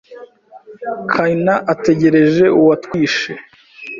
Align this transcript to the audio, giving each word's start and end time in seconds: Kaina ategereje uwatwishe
Kaina 1.11 1.53
ategereje 1.73 2.45
uwatwishe 2.59 3.31